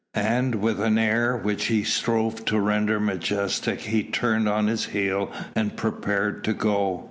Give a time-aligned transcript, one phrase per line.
[0.15, 5.31] And with an air which he strove to render majestic he turned on his heel
[5.55, 6.99] and prepared to go.